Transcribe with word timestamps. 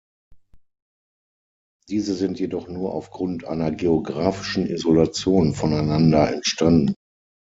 Diese 1.89 2.15
sind 2.15 2.39
jedoch 2.39 2.67
nur 2.67 2.91
auf 2.91 3.11
Grund 3.11 3.45
einer 3.45 3.69
geographischen 3.71 4.65
Isolation 4.65 5.53
voneinander 5.53 6.33
entstanden. 6.33 6.95